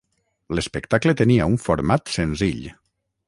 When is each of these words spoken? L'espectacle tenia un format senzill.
L'espectacle 0.59 1.13
tenia 1.19 1.47
un 1.53 1.59
format 1.67 2.13
senzill. 2.17 2.65